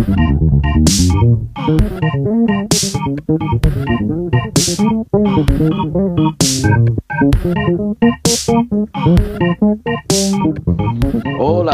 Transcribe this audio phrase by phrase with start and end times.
[0.00, 0.16] Hola,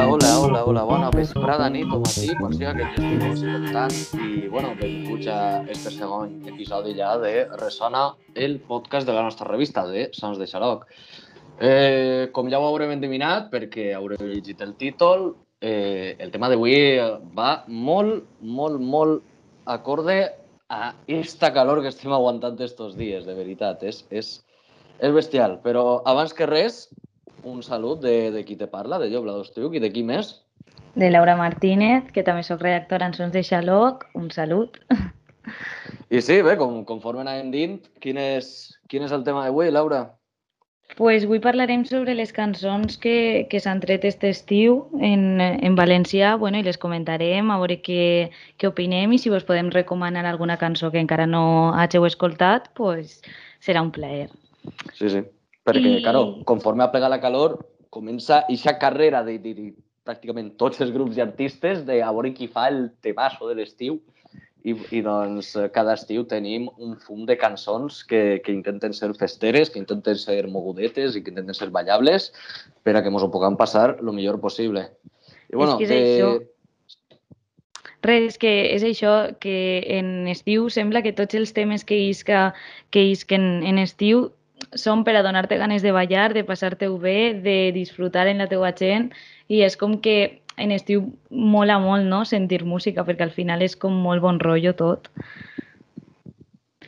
[0.08, 3.94] hola, hola, hola, bona vesprada, nit o matí, quan siga que ens estigueu escoltant.
[4.18, 9.46] I, bueno, benvinguts a este segon episodi ja de Resona, el podcast de la nostra
[9.46, 10.90] revista de Sons de Xaroc.
[11.60, 16.76] Eh, com ja ho haurem endevinat, perquè haureu llegit el títol, eh, el tema d'avui
[17.36, 19.22] va molt, molt, molt
[19.66, 20.18] acorde
[20.68, 23.82] a esta calor que estem aguantant estos dies, de veritat.
[23.82, 24.32] És, és,
[24.98, 25.60] és bestial.
[25.62, 26.88] Però abans que res,
[27.46, 30.34] un salut de, de qui te parla, de Llobla d'Ostriuc i de qui més?
[30.96, 34.06] de Laura Martínez, que també sóc redactora en Sons de Xaloc.
[34.16, 34.80] Un salut.
[36.10, 38.48] I sí, bé, com, conforme anàvem dint, quin és,
[38.88, 40.15] quin és el tema d'avui, Laura?
[40.94, 46.36] Pues avui parlarem sobre les cançons que, que s'han tret aquest estiu en, en valencià
[46.40, 50.56] bueno, i les comentarem, a veure què, què opinem i si vos podem recomanar alguna
[50.56, 53.18] cançó que encara no hàgiu escoltat, pues
[53.60, 54.30] serà un plaer.
[54.94, 55.24] Sí, sí.
[55.66, 57.58] Perquè, I- claro, conforme ha plegat la calor,
[57.90, 59.66] comença eixa carrera de, de, de
[60.06, 63.98] pràcticament tots els grups i artistes de a veure qui fa el temasso de l'estiu.
[64.66, 69.12] I, I doncs eh, cada estiu tenim un fum de cançons que, que intenten ser
[69.14, 72.32] festeres, que intenten ser mogudetes i que intenten ser ballables
[72.82, 74.88] per a que ens ho puguem passar el millor possible.
[75.46, 76.34] I, bueno, que és això.
[78.06, 79.12] Res, que és això,
[79.42, 82.50] que en estiu sembla que tots els temes que isca,
[82.94, 84.28] que isquen en estiu
[84.74, 88.72] són per a donar-te ganes de ballar, de passar-te-ho bé, de disfrutar en la teua
[88.76, 89.10] gent
[89.48, 92.24] i és com que en estiu mola molt no?
[92.24, 95.10] sentir música perquè al final és com molt bon rotllo tot.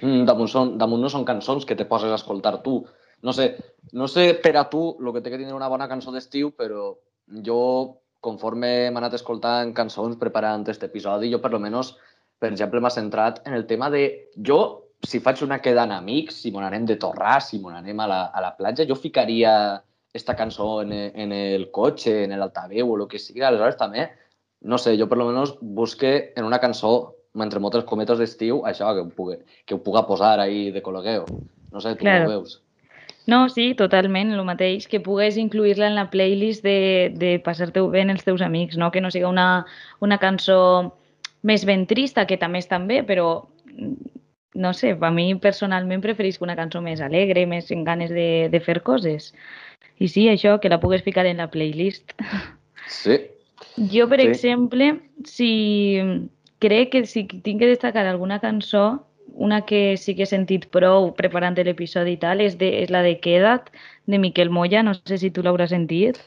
[0.01, 2.81] Mm, damunt, són, damunt no són cançons que te poses a escoltar tu.
[3.23, 3.51] No sé,
[3.93, 6.93] no sé per a tu el que té que tenir una bona cançó d'estiu, però
[7.45, 7.61] jo,
[8.25, 11.97] conforme m'he anat escoltant cançons preparant aquest episodi, jo per lo menos,
[12.39, 14.05] per exemple, m'ha centrat en el tema de...
[14.39, 14.61] Jo,
[15.07, 18.09] si faig una queda amb amics, si m'on anem de torrar, si m'on anem a
[18.11, 19.53] la, a la platja, jo ficaria
[20.15, 23.43] esta cançó en, e- en el cotxe, en l'altaveu o el que sigui.
[23.43, 24.09] Aleshores, també,
[24.63, 28.89] no sé, jo per lo menos busque en una cançó, entre moltes cometes d'estiu, això,
[28.97, 31.27] que ho, pugui, que ho puga posar ahí de col·legueu.
[31.71, 32.25] No sé, tu Claro.
[32.27, 32.63] ho veus.
[33.29, 38.01] No, sí, totalment, el mateix, que pugues incluir-la en la playlist de, de passar-te-ho bé
[38.03, 38.91] amb els teus amics, no?
[38.91, 39.67] que no siga una,
[40.01, 40.95] una cançó
[41.43, 43.45] més ben trista, que també estan bé, però
[44.55, 48.61] no sé, a mi personalment preferisc una cançó més alegre, més en ganes de, de
[48.65, 49.35] fer coses.
[49.99, 52.13] I sí, això, que la pugues ficar en la playlist.
[52.87, 53.19] Sí.
[53.91, 54.29] Jo, per Sí.
[54.29, 55.99] exemple, si
[56.59, 61.13] crec que si tinc que destacar alguna cançó, una que sí que he sentit prou
[61.15, 63.71] preparant l'episodi i tal, és, de, és la de Queda't,
[64.07, 66.19] de Miquel Moya, no sé si tu l'hauràs sentit.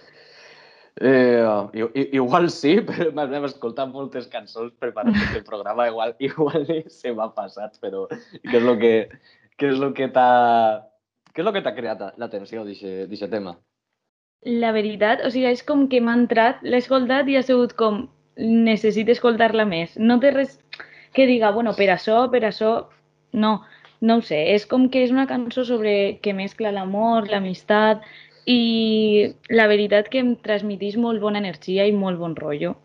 [0.99, 1.43] Eh,
[2.11, 7.79] igual sí, però m'hem escoltat moltes cançons preparant aquest programa, igual, igual se m'ha passat,
[7.81, 8.95] però què és el que,
[9.57, 10.87] què és el que t'ha...
[11.31, 13.55] Què és el que t'ha creat l'atenció d'aquest tema?
[14.61, 18.07] La veritat, o sigui, és com que m'ha entrat, l'he escoltat i ha sigut com
[18.37, 19.93] necessito escoltar-la més.
[19.99, 20.57] No té res
[21.13, 22.73] que diga, bueno, per això, per això...
[23.31, 23.61] No,
[24.01, 24.41] no ho sé.
[24.55, 28.03] És com que és una cançó sobre que mescla l'amor, l'amistat
[28.49, 32.75] i la veritat que em transmitís molt bona energia i molt bon rotllo.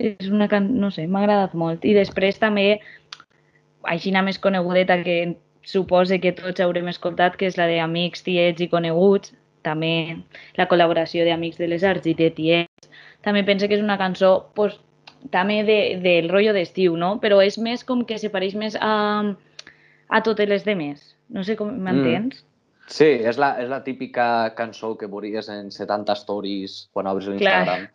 [0.00, 0.72] És una can...
[0.80, 1.84] no sé, m'ha agradat molt.
[1.84, 2.80] I després també,
[3.84, 8.64] així més conegudeta que supose que tots haurem escoltat, que és la de Amics, Tiets
[8.64, 9.94] i Coneguts, també
[10.58, 12.90] la col·laboració d'Amics de les Arts i de Tiets.
[13.24, 14.76] També pense que és una cançó pues,
[15.32, 17.16] també de, del rotllo d'estiu, no?
[17.22, 18.94] Però és més com que se pareix més a,
[20.08, 21.14] a totes les demés.
[21.32, 22.42] No sé com m'entens?
[22.42, 22.53] Mm.
[22.86, 27.86] Sí, és la, és la típica cançó que veuries en 70 stories quan obres l'Instagram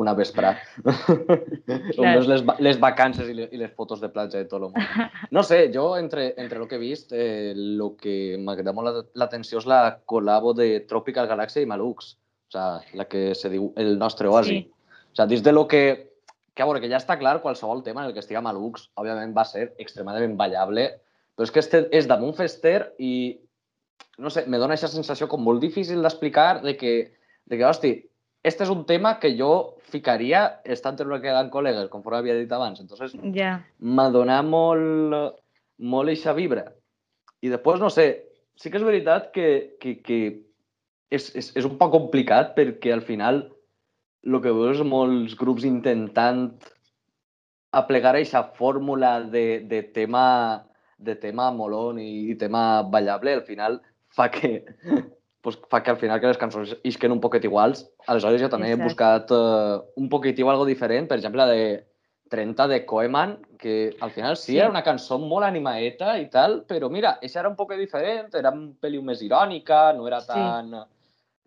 [0.00, 0.54] una vespre.
[1.28, 2.14] On Clar.
[2.16, 5.08] veus les, les vacances i les, i les fotos de platja de tot el món.
[5.36, 8.88] No sé, jo entre, entre el que he vist, eh, el que m'ha cridat molt
[8.88, 12.14] la- l'atenció és la col·labo de Tropical Galaxy i Malux.
[12.48, 14.62] O sigui, la que se diu El nostre oasi.
[14.62, 14.70] Sí.
[15.12, 15.82] O sigui, dins de lo que...
[16.56, 19.30] Que a veure, que ja està clar, qualsevol tema en el que estiga Malux, òbviament
[19.36, 20.88] va ser extremadament ballable,
[21.36, 23.36] però és que este és damunt fester i
[24.18, 26.94] no sé, me dona aquesta sensació com molt difícil d'explicar de que,
[27.46, 27.92] de que, hosti,
[28.42, 32.36] este és un tema que jo ficaria estant en una queda amb col·legues, conforme havia
[32.38, 32.80] dit abans.
[32.80, 33.64] Entonces, Ja.
[33.78, 35.38] m'ha donat molt,
[35.78, 36.72] molt eixa vibra.
[37.42, 40.18] I després, no sé, sí que és veritat que, que, que
[41.10, 43.46] és, és, és un poc complicat perquè al final
[44.26, 46.50] el que veus és molts grups intentant
[47.72, 50.64] aplegar aquesta fórmula de, de tema
[50.98, 53.80] de tema molón i, i tema ballable, al final
[54.14, 54.64] fa que
[55.42, 57.86] pues, fa que al final que les cançons isquen un poquet iguals.
[58.06, 58.82] Aleshores jo també Exacte.
[58.82, 61.86] he buscat uh, un poquitiu algo diferent, per exemple, la de
[62.28, 64.58] 30 de Koeman, que al final sí, Sí.
[64.58, 68.50] era una cançó molt animaeta i tal, però mira, esa era un poc diferent, era
[68.52, 70.28] un peliu més irònica, no era Sí.
[70.34, 70.70] tan...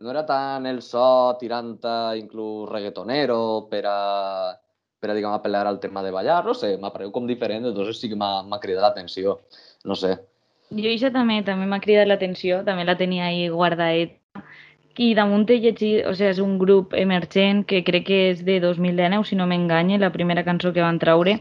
[0.02, 1.78] No era tan el so tirant
[2.18, 4.50] inclús reggaetonero per a,
[5.02, 8.00] per a diguem, apel·lar al tema de ballar, no sé, m'ha paregut com diferent, entonces
[8.00, 9.40] sí que m'ha cridat l'atenció,
[9.84, 10.20] no sé.
[10.72, 14.20] Jo això també també m'ha cridat l'atenció, també la tenia ahí guardaeta.
[15.02, 18.60] I damunt he llegit, o sigui, és un grup emergent que crec que és de
[18.62, 21.40] 2019, si no m'enganye, la primera cançó que van traure.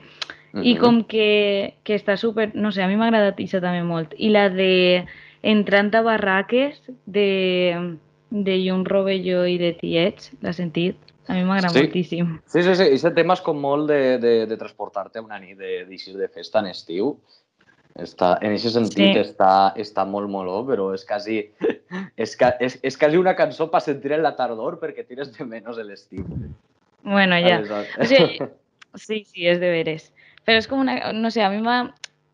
[0.54, 0.80] I Mhm.
[0.80, 2.50] com que, que està super...
[2.54, 4.14] No sé, a mi m'ha agradat això també molt.
[4.18, 5.04] I la de
[5.42, 7.98] Entrant a barraques, de,
[8.30, 10.96] de Jun Rovelló i de Tiets, l'has sentit?
[11.30, 11.84] A mi m'agrada Sí.
[11.84, 12.30] moltíssim.
[12.50, 15.84] Sí, sí, sí, aquest tema és com molt de, de, de transportar-te una nit de-
[15.86, 17.12] d'eixir de, festa en estiu.
[18.00, 19.22] Està, en aquest sentit Sí.
[19.22, 21.40] està, està molt moló, però és quasi,
[22.16, 25.78] és, és, és quasi una cançó per sentir en la tardor perquè tires de menys
[25.86, 26.24] l'estiu.
[27.02, 27.60] Bueno, ja.
[27.98, 28.38] O sigui,
[29.06, 30.12] sí, sí, és de veres.
[30.46, 31.12] Però és com una...
[31.12, 31.92] No sé, a mi m'ha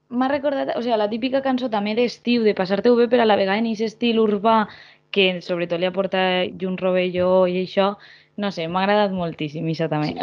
[0.09, 0.77] m'ha recordat...
[0.79, 3.67] O sigui, la típica cançó també d'estiu, de passar-te-ho bé, però a la vegada en
[3.73, 4.69] aquest estil urbà
[5.11, 6.21] que sobretot li aporta
[6.61, 7.95] Jun Rovelló i això,
[8.37, 10.15] no sé, m'ha agradat moltíssim, això també.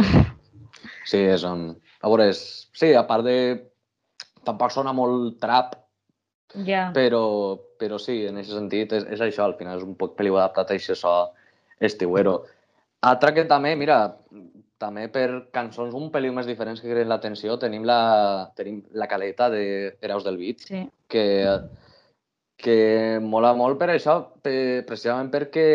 [1.04, 1.72] Sí, és un...
[2.04, 2.42] A veure, és...
[2.76, 3.38] Sí, a part de...
[4.44, 5.78] Tampoc sona molt trap,
[6.54, 10.14] Ja, però, però sí, en aquest sentit és, és això, al final és un poc
[10.20, 11.14] peliu adaptat a aquest so
[11.82, 12.44] estiuero.
[13.04, 13.98] Altra que també, mira,
[14.82, 19.50] també per cançons un peliu més diferents que creen l'atenció, tenim la, tenim la caleta
[19.54, 19.64] de
[20.02, 20.84] Heroes del Beat, sí.
[21.10, 21.26] que,
[22.64, 25.68] que mola molt per això, per, precisament perquè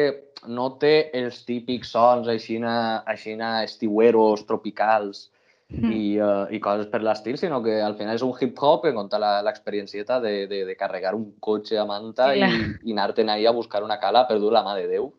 [0.48, 5.28] no té els típics sons aixina, aixina estiueros, tropicals,
[5.68, 5.90] Mm.
[5.92, 9.42] i, uh, i coses per l'estil, sinó que al final és un hip-hop conta la-
[9.44, 13.52] l'experiencieta de, de, de carregar un cotxe a manta Sí, i, i anar-te'n ahí a
[13.52, 15.10] buscar una cala per dur la mà de Déu.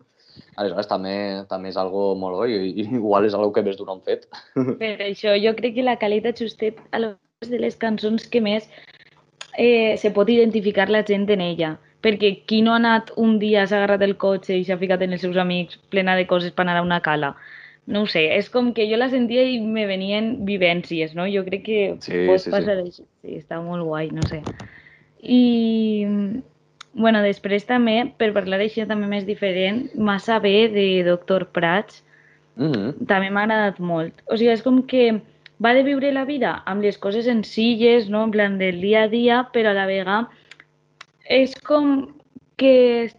[0.57, 1.13] Aleshores, també,
[1.51, 4.25] també és algo molt bo i, i igual és algo que més d'un han fet.
[4.56, 7.04] Per això jo crec que la caleta justet a
[7.45, 8.65] és de les cançons que més
[9.59, 11.75] eh, se pot identificar la gent en ella.
[12.00, 15.17] Perquè qui no ha anat un dia, s'ha agarrat el cotxe i s'ha ficat en
[15.17, 17.33] els seus amics plena de coses per anar a una cala?
[17.89, 21.25] No ho sé, és com que jo la sentia i me venien vivències, no?
[21.27, 22.53] Jo crec que Sí, pot sí, sí.
[22.53, 23.03] passar això.
[23.03, 24.39] Sí, està molt guai, no sé.
[25.19, 25.41] I,
[26.94, 32.05] bueno, després també, per parlar d'això també més diferent, Massa bé de Doctor Prats,
[32.59, 33.07] Mm -hmm.
[33.07, 34.13] també m'ha agradat molt.
[34.27, 35.21] O sigui, és com que
[35.63, 38.23] va de viure la vida amb les coses senzilles, no?
[38.23, 40.29] en plan del dia a dia, però a la vegada
[41.29, 42.15] és com
[42.57, 43.11] que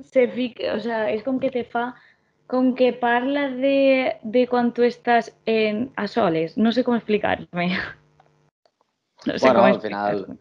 [0.00, 1.90] se fica, o sea, és com que te fa
[2.50, 6.56] com que parla de, de quan tu estàs en, a soles.
[6.58, 7.70] No sé com explicar-me.
[9.28, 10.38] No sé Bueno, com al final-.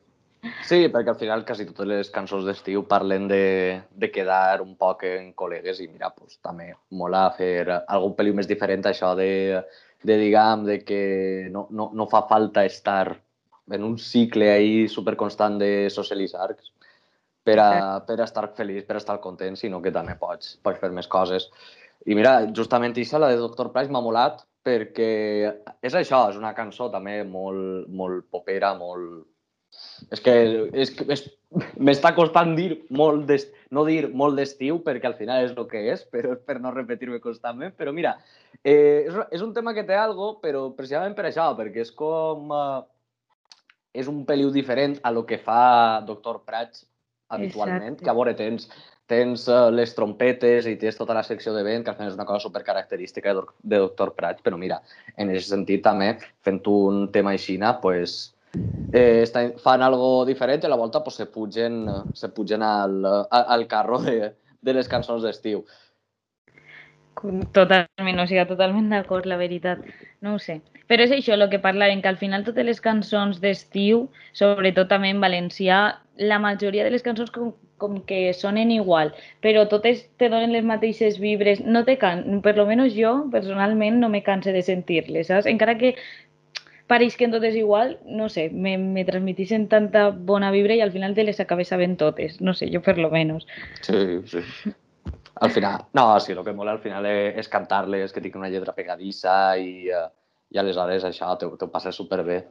[0.64, 5.04] Sí, perquè al final quasi totes les cançons d'estiu parlen de, de quedar un poc
[5.04, 9.28] en col·legues i mira, pues, també mola fer algun peliu més diferent a això de,
[10.04, 11.02] de diguem, de que
[11.52, 13.18] no, no, no fa falta estar
[13.70, 16.56] en un cicle ahí superconstant de socialitzar
[17.44, 17.72] per a,
[18.06, 21.08] per a estar feliç, per a estar content, sinó que també pots, pots fer més
[21.08, 21.50] coses.
[22.08, 23.72] I mira, justament això, la de Dr.
[23.74, 25.12] Price, m'ha molat perquè
[25.82, 29.26] és això, és una cançó també molt, molt popera, molt,
[30.12, 30.36] és que,
[30.74, 31.24] és, és,
[31.78, 35.82] m'està costant dir molt d'est- no dir molt d'estiu perquè al final és el que
[35.94, 37.76] és, però és per no repetir-me constantment.
[37.78, 38.18] Però mira,
[38.64, 42.54] eh, és, és un tema que té algo, però precisament per això, perquè és com...
[42.54, 42.80] Eh,
[44.00, 46.86] és un peliu diferent a lo que fa Doctor Prats
[47.30, 48.04] habitualment, Exacte.
[48.06, 48.68] que a veure, tens,
[49.10, 52.18] tens uh, les trompetes i tens tota la secció de vent, que al final és
[52.18, 54.80] una cosa supercaracterística de, de Doctor Prats, però mira,
[55.16, 56.12] en aquest sentit també,
[56.46, 61.20] fent un tema aixina, pues, eh, està, fan algo diferent i a la volta pues,
[61.20, 65.64] se pugen, se pugen al, al carro de, de les cançons d'estiu.
[67.52, 69.82] Totalment, o sigui, totalment d'acord, la veritat.
[70.24, 70.62] No ho sé.
[70.90, 75.12] Però és això el que parlàvem, que al final totes les cançons d'estiu, sobretot també
[75.14, 75.82] en valencià,
[76.32, 79.12] la majoria de les cançons com, com que sonen igual,
[79.44, 81.62] però totes te donen les mateixes vibres.
[81.62, 82.42] No te can...
[82.46, 85.48] Per lo menos jo, personalment, no me canse de sentir-les, saps?
[85.52, 85.96] Encara que
[86.90, 90.92] pareix que en totes igual, no sé, me, me transmitixen tanta bona vibra i al
[90.92, 92.40] final te les acabes sabent totes.
[92.42, 93.46] No sé, jo per lo menos.
[93.86, 94.74] Sí, sí.
[95.40, 98.50] Al final, no, sí, el que mola al final és, és cantar-les, que tinguin una
[98.52, 100.08] lletra pegadissa i, eh,
[100.52, 102.42] i aleshores això te, te ho passes superbé.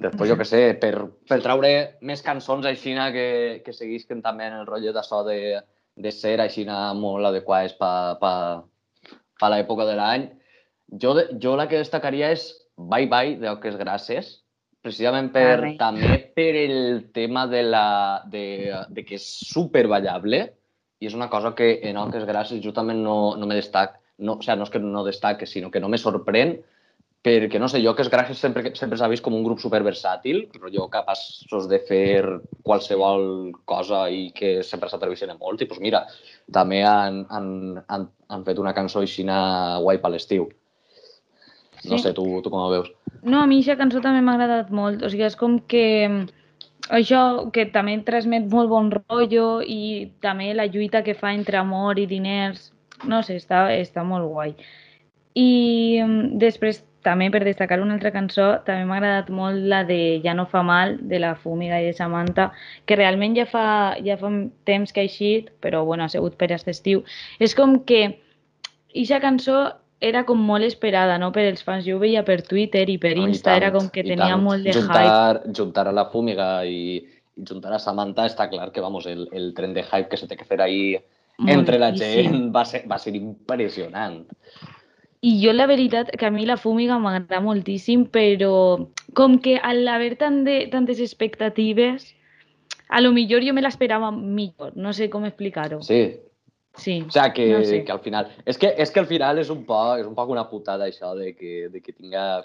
[0.00, 0.94] Després, jo que sé, per,
[1.28, 5.60] per traure més cançons així que, que seguisquen també en el rotllo d'això de,
[5.96, 8.64] de ser així molt adequades per pa,
[9.38, 10.30] pa l'època de l'any,
[11.02, 14.32] jo, jo la que destacaria és Bye Bye de Oques Grasses,
[14.82, 15.72] precisament per, Arre.
[15.78, 16.78] també per el
[17.14, 17.86] tema de, la,
[18.30, 18.44] de,
[18.90, 20.44] de que és super ballable
[21.02, 24.42] i és una cosa que en Oques Grasses justament no, no me destac, no, o
[24.42, 26.58] sea, no és que no destaque, sinó que no me sorprèn
[27.22, 30.48] perquè, no sé, jo que els Gràcies sempre, sempre s'ha vist com un grup superversàtil,
[30.74, 32.24] jo capaços de fer
[32.66, 35.62] qualsevol cosa i que sempre s'atrevissin a molt.
[35.62, 36.02] I doncs mira,
[36.52, 37.46] també han, han,
[37.86, 40.50] han, han fet una cançó així guai per l'estiu.
[41.84, 42.04] No Sí.
[42.04, 42.92] sé, tu, tu com ho veus?
[43.22, 45.02] No, a mi aquesta cançó també m'ha agradat molt.
[45.02, 46.26] O sigui, és com que mm,
[46.90, 51.98] això que també transmet molt bon rotllo i també la lluita que fa entre amor
[51.98, 52.72] i diners,
[53.06, 54.54] no sé, està, està molt guai.
[55.34, 60.20] I mm, després, també per destacar una altra cançó, també m'ha agradat molt la de
[60.22, 62.52] Ja no fa mal, de la Fúmiga i de Samantha,
[62.86, 64.30] que realment ja fa, ja fa
[64.68, 67.02] temps que ha eixit, però bueno, ha sigut per aquest estiu.
[67.40, 68.04] És com que
[68.94, 71.86] aquesta cançó era com molt esperada, no?, per els fans.
[71.86, 74.42] Jo ho veia per Twitter i per No, Insta, era com que tenia tant.
[74.42, 74.80] molt de hype.
[74.82, 76.98] juntar, Juntar a la Fúmiga i,
[77.38, 80.28] i juntar a Samantha està clar que, vamos, el, el tren de hype que se
[80.28, 80.96] té que fer ahí
[81.48, 84.24] entre la gent va ser, va ser impressionant.
[85.22, 89.86] I jo la veritat que a mi la fúmiga m'agrada moltíssim, però com que al
[89.86, 92.08] haver tant de, tantes expectatives,
[92.90, 95.78] a lo millor jo me l'esperava millor, no sé com explicar-ho.
[95.86, 96.16] Sí,
[96.74, 97.84] Sí, o sea, que, no sé.
[97.84, 98.30] que al final...
[98.48, 101.10] És que, és que al final és un poc, és un poc una putada això
[101.14, 102.44] de que, de que tinga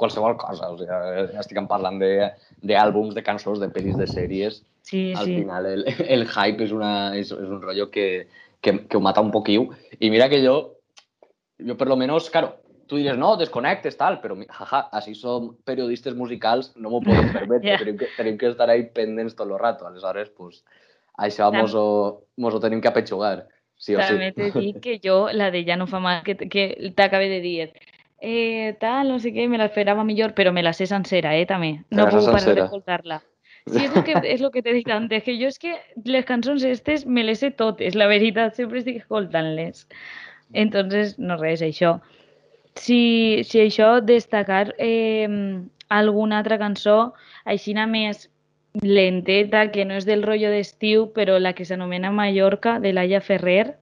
[0.00, 0.70] qualsevol cosa.
[0.72, 2.30] O sigui, estic parlant de-
[2.62, 4.62] d'àlbums, de, de cançons, de pel·lis, de sèries.
[4.86, 5.34] Sí, Al sí.
[5.42, 8.28] final el, el hype és, una, és, és un rollo que,
[8.62, 9.68] que, que ho mata un poquiu.
[10.00, 10.78] I mira que jo,
[11.58, 12.54] yo por lo menos, claro,
[12.86, 17.28] tú dices, no, desconectes, tal, pero mi- jaja, así son periodistas musicals, no m'ho podem
[17.36, 17.78] permetre, Ja.
[17.82, 19.86] tenim, que, tenim que estar ahí pendents tot el rato.
[19.86, 20.62] Aleshores, pues,
[21.18, 24.36] això mos ho, mos ho tenim que apetxugar, sí o També sí.
[24.38, 27.70] t'he dit que jo, la de Ja no fa mal, que, que t'acabé de dir,
[28.20, 31.76] eh, tal, no sé què, me l'esperava millor, però me la sé sencera, eh, també.
[31.90, 32.62] No la puc parar sencera.
[32.64, 33.22] d'escoltar-la.
[33.66, 35.74] Sí, és el, que, és el que t'he dit antes, que jo és que
[36.06, 39.88] les cançons estes me les sé totes, la veritat, sempre estic escoltant-les.
[40.54, 41.96] Entonces, no res, això.
[42.78, 45.26] Si, si això, destacar eh,
[45.88, 47.14] alguna altra cançó,
[47.44, 48.28] aixina més
[48.82, 53.76] lenteta, que no és del rotllo d'estiu, però la que s'anomena Mallorca, de Laia Ferrer.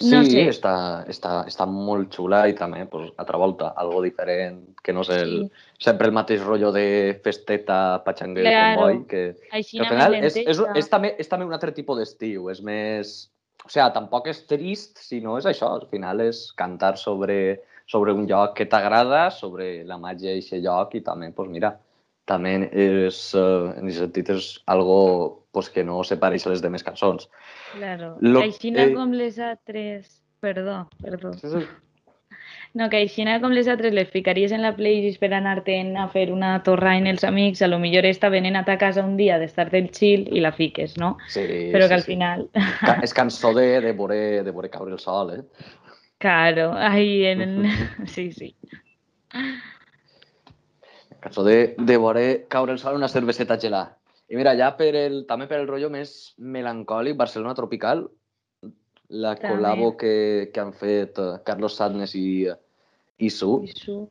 [0.00, 0.46] No sí, sé.
[0.48, 5.10] està, està, està molt xula i també, pues, altra volta, algo diferent, que no és
[5.12, 5.50] el, Sí.
[5.78, 8.80] sempre el mateix rollo de festeta, patxanguer, Claro.
[8.80, 10.78] comboi, que, que Aixina al final és, és, lenteta.
[10.78, 13.30] és, també, és també un altre tipus d'estiu, és més...
[13.62, 18.26] O sigui, tampoc és trist, sinó és això, al final és cantar sobre, sobre un
[18.26, 21.74] lloc que t'agrada, sobre la màgia d'aquest lloc i també, pues mira,
[22.30, 24.96] també és, eh, en aquest sentit, és algo
[25.52, 27.26] pues, que no se pareix a les demés cançons.
[27.74, 28.14] Claro.
[28.22, 30.16] Lo- Aixina eh, com les altres...
[30.40, 31.34] Perdó, perdó.
[31.36, 31.66] Sí, sí.
[32.72, 36.28] No, que aixina com les altres les ficaries en la playlist per anar-te'n a fer
[36.32, 39.40] una torra en els amics, a lo millor esta venen a ta casa un dia
[39.42, 41.16] d'estar del chill i la fiques, no?
[41.28, 41.42] sí
[41.74, 42.12] Però sí, que al sí.
[42.14, 42.46] final...
[42.86, 45.42] Ca és cançó de, de, veure, de veure caure el sol, eh?
[46.22, 47.54] Claro, ahí en el...
[48.14, 48.54] Sí, sí.
[51.20, 53.96] Cançó de, de veure caure el sol una cerveseta gelada.
[54.30, 58.04] I mira, ja per el, també per el rotllo més melancòlic, Barcelona Tropical,
[59.10, 59.48] la També.
[59.48, 62.46] col·labo que, que han fet eh, Carlos Sadness i,
[63.18, 63.56] i Su.
[63.66, 64.04] I su-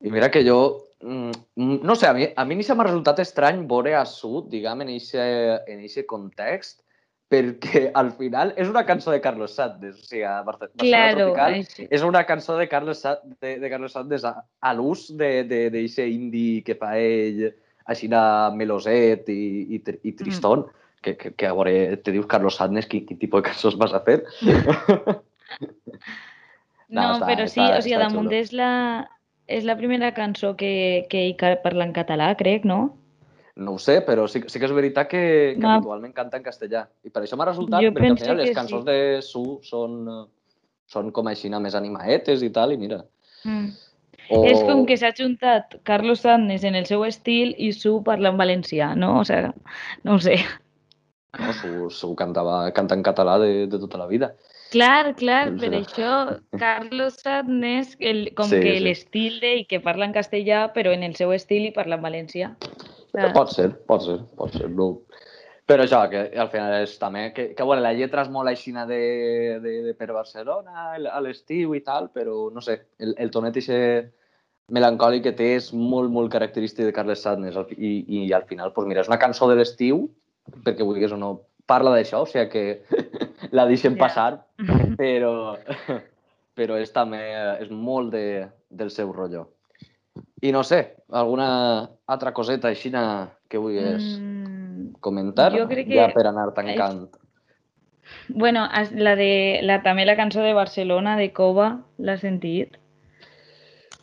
[0.00, 0.56] I mira que jo,
[1.00, 4.42] mm, no sé, a mi, a mi ni se m'ha resultat estrany veure a Su,
[4.48, 6.82] diguem, en eixe context,
[7.28, 11.86] perquè al final és una cançó de Carlos Sadness, o sigui, Barcelona Claro, Tropical així.
[11.90, 16.62] és una cançó de Carlos, Sa de, de Carlos Sandes a, a l'ús d'aquest indie
[16.66, 17.48] que fa ell,
[17.86, 18.22] així de
[18.58, 19.40] meloset i,
[19.76, 20.64] i, i tristón,
[21.02, 23.92] que, que, que a veure, te dius Carlos Sandes, quin, quin tipus de cançons vas
[23.94, 24.22] a fer?
[26.88, 28.70] No, No, està- però sí, està- o sigui, damunt és la,
[29.50, 32.96] és la primera cançó que, que ca- parla en català, crec, no?
[33.56, 35.20] No ho sé, però sí, sí que és veritat que,
[35.56, 36.82] que Ma- habitualment canta en castellà.
[37.04, 38.90] I per això m'ha resultat, Jo perquè al final les cançons sí.
[38.90, 40.24] de Su són, eh,
[40.92, 43.00] són com així més animaetes i tal, i mira.
[43.44, 43.70] Mm.
[44.28, 44.42] O...
[44.44, 48.36] És com que s'ha juntat Carlos Sandes en el seu estil i Su parla en
[48.36, 49.20] valencià, no?
[49.20, 49.52] O sigui,
[50.04, 50.36] no ho sé.
[51.38, 54.34] No, Su, Su cantava, canta en català de, de tota la vida.
[54.72, 55.80] Clar, clar, Doncs per era.
[55.80, 58.82] això Carlos Sandes, el, com Sí, que sí.
[58.84, 62.56] l'estil d'ell que parla en castellà, però en el seu estil i parla en valencià.
[63.16, 63.32] Clar.
[63.32, 64.68] Pot ser, pot ser, pot ser.
[64.70, 64.90] No.
[65.66, 67.24] Però això, que al final és també...
[67.34, 69.00] Que, que bueno, la lletra és molt aixina de,
[69.64, 73.56] de, de per Barcelona, el- a l'estiu i tal, però no sé, el, el tonet
[73.58, 73.78] ixe
[74.70, 78.70] melancòlic que té és molt, molt característic de Carles Sadness fi- i, i al final,
[78.74, 80.04] doncs mira, és una cançó de l'estiu,
[80.66, 81.32] perquè vulguis o no,
[81.66, 82.64] parla d'això, o sigui que
[83.56, 84.04] la deixem Ja.
[84.06, 84.30] passar,
[85.00, 85.56] però,
[86.58, 87.22] però és també
[87.62, 89.48] és molt de, del seu rotllo.
[90.42, 92.90] I no sé, alguna altra coseta així
[93.48, 97.08] que vulguis Mm, comentar jo crec ja que- per anar tancant.
[98.28, 102.76] bueno, la de, la, també la cançó de Barcelona, de Cova, l'has sentit?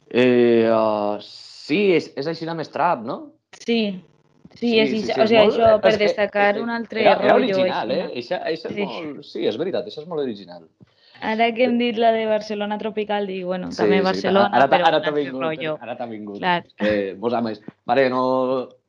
[0.10, 3.32] Eh, uh, sí, és, és així més trap, no?
[3.66, 4.04] Sí,
[4.56, 5.54] sí, és, sí, sí, sí, o sigui, molt...
[5.56, 7.56] això per destacar que, un altre era, era rotllo.
[7.56, 8.10] original, així, eh?
[8.22, 8.82] Eixa, eixa Sí.
[8.82, 9.24] és molt...
[9.26, 10.68] Sí, és veritat, això és molt original.
[11.24, 14.68] Ara que hem dit la de Barcelona Tropical, dic, bueno, Sí, també sí, Barcelona, ara,
[14.68, 15.76] però ara t'ha altre vingut, rotllo.
[15.82, 16.38] ara t'ha vingut.
[16.42, 16.64] Clar.
[16.84, 17.62] Eh, vos ames.
[17.88, 18.24] Vale, no...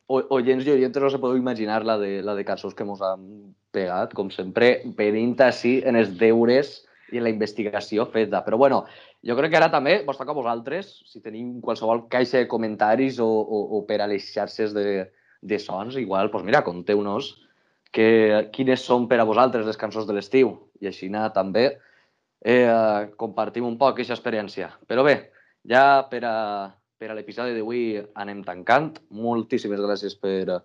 [0.06, 3.00] o- Oyents i oyentes no se podeu imaginar la de, la de cançons que mos
[3.00, 6.74] han pegat, com sempre, venint així en els deures
[7.12, 8.42] i en la investigació feta.
[8.44, 8.82] Però bueno,
[9.24, 13.16] jo crec que ara també vos toca a vosaltres, si tenim qualsevol caixa de comentaris
[13.22, 15.06] o, o, o per a les xarxes de,
[15.40, 17.30] de sons, igual, doncs mira, conteu-nos
[17.94, 20.52] que, quines són per a vosaltres les cançons de l'estiu.
[20.82, 21.70] I així anar també
[22.44, 24.70] eh, compartim un poc aquesta experiència.
[24.86, 25.16] Però bé,
[25.68, 26.36] ja per a,
[27.00, 28.92] per a l'episodi d'avui anem tancant.
[29.10, 30.60] Moltíssimes gràcies per,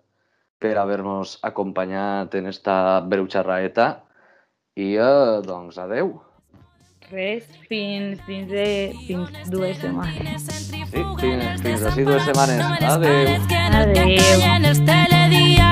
[0.60, 3.92] per haver-nos acompanyat en esta breu xerraeta.
[4.76, 6.20] I, eh, doncs, adeu.
[7.10, 10.46] Res, fins, fins, de, fins dues setmanes.
[10.70, 12.62] Sí, fins, fins d'ací dues setmanes.
[12.92, 13.34] Adeu.
[13.80, 15.19] Adeu.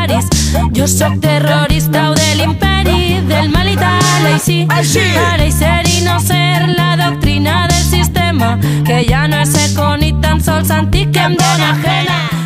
[0.08, 0.26] Telediaris.
[0.74, 4.66] Jo sóc terrorista o de l'imperi, del mal i tal, així.
[4.68, 10.12] Para ser i no ser la doctrina del sistema, que ja no és eco ni
[10.20, 12.37] tan sols antic que em dóna ajena.